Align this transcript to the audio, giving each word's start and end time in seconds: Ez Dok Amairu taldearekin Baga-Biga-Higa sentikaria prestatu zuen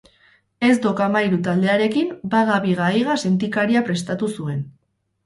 Ez 0.67 0.77
Dok 0.85 1.01
Amairu 1.07 1.37
taldearekin 1.47 2.07
Baga-Biga-Higa 2.31 3.19
sentikaria 3.25 3.85
prestatu 3.91 4.31
zuen 4.39 4.65